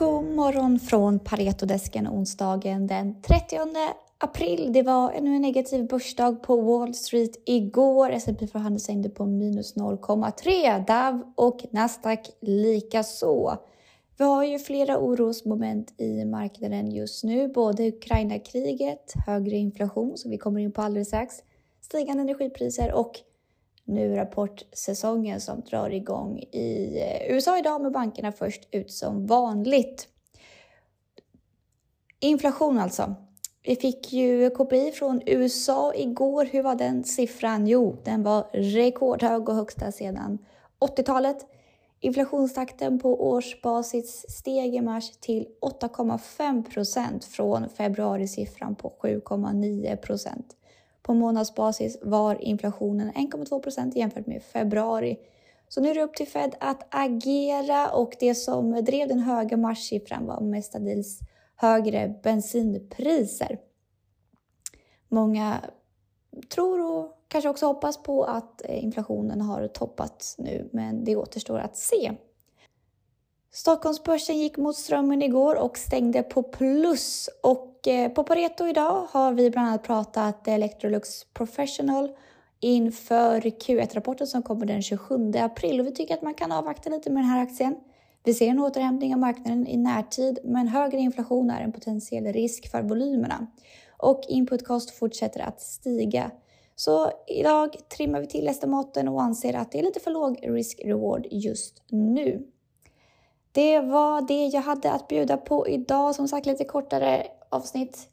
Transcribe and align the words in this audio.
God 0.00 0.24
morgon 0.24 0.78
från 0.78 1.18
Paretodesken 1.18 2.08
onsdagen 2.08 2.86
den 2.86 3.22
30 3.22 3.58
april. 4.18 4.72
Det 4.72 4.82
var 4.82 5.12
ännu 5.12 5.34
en 5.34 5.42
negativ 5.42 5.86
börsdag 5.88 6.42
på 6.42 6.60
Wall 6.60 6.94
Street 6.94 7.30
igår. 7.46 8.10
S&P 8.10 8.46
500 8.46 8.78
stängde 8.78 9.08
på 9.08 9.26
minus 9.26 9.76
0,3. 9.76 10.86
DAV 10.86 11.22
och 11.34 11.64
Nasdaq 11.70 12.30
likaså. 12.40 13.58
Vi 14.18 14.24
har 14.24 14.44
ju 14.44 14.58
flera 14.58 14.98
orosmoment 14.98 16.00
i 16.00 16.24
marknaden 16.24 16.90
just 16.90 17.24
nu, 17.24 17.48
både 17.48 17.88
Ukraina-kriget, 17.88 19.12
högre 19.26 19.56
inflation 19.56 20.16
som 20.16 20.30
vi 20.30 20.38
kommer 20.38 20.60
in 20.60 20.72
på 20.72 20.82
alldeles 20.82 21.08
strax, 21.08 21.34
stigande 21.80 22.22
energipriser 22.22 22.92
och 22.92 23.12
nu 23.90 24.16
rapportsäsongen 24.16 25.40
som 25.40 25.60
drar 25.60 25.90
igång 25.90 26.38
i 26.38 26.98
eh, 27.00 27.34
USA 27.34 27.58
idag 27.58 27.80
med 27.82 27.92
bankerna 27.92 28.32
först 28.32 28.68
ut 28.70 28.92
som 28.92 29.26
vanligt. 29.26 30.08
Inflation 32.20 32.78
alltså. 32.78 33.14
Vi 33.62 33.76
fick 33.76 34.12
ju 34.12 34.50
KPI 34.50 34.92
från 34.92 35.22
USA 35.26 35.94
igår. 35.94 36.44
Hur 36.44 36.62
var 36.62 36.74
den 36.74 37.04
siffran? 37.04 37.66
Jo, 37.66 37.96
den 38.04 38.22
var 38.22 38.46
rekordhög 38.52 39.48
och 39.48 39.54
högsta 39.54 39.92
sedan 39.92 40.38
80-talet. 40.80 41.46
Inflationstakten 42.00 42.98
på 42.98 43.30
årsbasis 43.30 44.24
steg 44.28 44.74
i 44.74 44.80
mars 44.80 45.10
till 45.20 45.46
8,5 45.82 46.70
procent 46.70 47.24
från 47.24 47.68
februarisiffran 47.68 48.74
på 48.74 48.92
7,9 49.02 49.96
procent. 49.96 50.56
På 51.02 51.14
månadsbasis 51.14 51.98
var 52.02 52.42
inflationen 52.42 53.12
1,2 53.12 53.62
procent 53.62 53.96
jämfört 53.96 54.26
med 54.26 54.42
februari. 54.42 55.18
Så 55.68 55.80
nu 55.80 55.90
är 55.90 55.94
det 55.94 56.02
upp 56.02 56.14
till 56.14 56.28
Fed 56.28 56.54
att 56.60 56.86
agera 56.90 57.90
och 57.90 58.16
det 58.20 58.34
som 58.34 58.84
drev 58.84 59.08
den 59.08 59.18
höga 59.18 59.56
marssiffran 59.56 60.26
var 60.26 60.40
mestadels 60.40 61.20
högre 61.56 62.14
bensinpriser. 62.22 63.58
Många 65.08 65.60
tror 66.54 66.80
och 66.80 67.16
kanske 67.28 67.48
också 67.48 67.66
hoppas 67.66 68.02
på 68.02 68.24
att 68.24 68.62
eh, 68.64 68.84
inflationen 68.84 69.40
har 69.40 69.68
toppat 69.68 70.34
nu, 70.38 70.68
men 70.72 71.04
det 71.04 71.16
återstår 71.16 71.58
att 71.58 71.76
se. 71.76 72.12
Stockholmsbörsen 73.52 74.38
gick 74.38 74.56
mot 74.56 74.76
strömmen 74.76 75.22
igår 75.22 75.54
och 75.54 75.78
stängde 75.78 76.22
på 76.22 76.42
plus. 76.42 77.28
Och 77.42 77.69
och 77.80 77.88
eh, 77.88 78.08
på 78.10 78.24
Pareto 78.24 78.66
idag 78.66 79.06
har 79.10 79.32
vi 79.32 79.50
bland 79.50 79.68
annat 79.68 79.82
pratat 79.82 80.48
Electrolux 80.48 81.24
Professional 81.24 82.10
inför 82.60 83.40
Q1-rapporten 83.40 84.26
som 84.26 84.42
kommer 84.42 84.66
den 84.66 84.82
27 84.82 85.32
april. 85.34 85.80
Och 85.80 85.86
vi 85.86 85.92
tycker 85.92 86.14
att 86.14 86.22
man 86.22 86.34
kan 86.34 86.52
avvakta 86.52 86.90
lite 86.90 87.10
med 87.10 87.22
den 87.22 87.30
här 87.30 87.42
aktien. 87.42 87.76
Vi 88.24 88.34
ser 88.34 88.48
en 88.48 88.58
återhämtning 88.58 89.14
av 89.14 89.20
marknaden 89.20 89.66
i 89.66 89.76
närtid, 89.76 90.38
men 90.44 90.68
högre 90.68 90.98
inflation 90.98 91.50
är 91.50 91.60
en 91.60 91.72
potentiell 91.72 92.32
risk 92.32 92.70
för 92.70 92.82
volymerna. 92.82 93.46
Och 93.98 94.22
input 94.28 94.66
cost 94.66 94.90
fortsätter 94.90 95.40
att 95.40 95.60
stiga. 95.60 96.30
Så 96.76 97.10
idag 97.26 97.76
trimmar 97.96 98.20
vi 98.20 98.26
till 98.26 98.48
estimaten 98.48 99.08
och 99.08 99.22
anser 99.22 99.54
att 99.54 99.72
det 99.72 99.78
är 99.78 99.82
lite 99.82 100.00
för 100.00 100.10
låg 100.10 100.38
risk-reward 100.42 101.26
just 101.30 101.82
nu. 101.90 102.46
Det 103.52 103.80
var 103.80 104.20
det 104.20 104.46
jag 104.46 104.62
hade 104.62 104.92
att 104.92 105.08
bjuda 105.08 105.36
på 105.36 105.68
idag. 105.68 106.14
Som 106.14 106.28
sagt 106.28 106.46
lite 106.46 106.64
kortare 106.64 107.26
avsnitt 107.48 108.08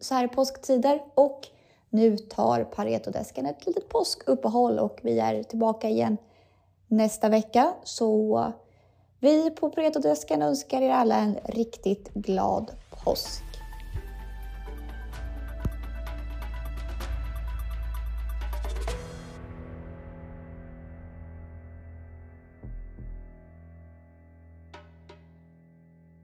så 0.00 0.14
här 0.14 0.24
i 0.24 0.28
påsktider. 0.28 1.02
Och 1.14 1.48
nu 1.90 2.16
tar 2.18 2.64
Paretodesken 2.64 3.46
ett 3.46 3.66
litet 3.66 3.88
påskuppehåll 3.88 4.78
och 4.78 4.98
vi 5.02 5.18
är 5.18 5.42
tillbaka 5.42 5.88
igen 5.88 6.16
nästa 6.88 7.28
vecka. 7.28 7.72
Så 7.84 8.52
vi 9.20 9.50
på 9.50 9.70
Paretodesken 9.70 10.42
önskar 10.42 10.82
er 10.82 10.90
alla 10.90 11.16
en 11.16 11.38
riktigt 11.44 12.14
glad 12.14 12.70
påsk. 13.04 13.45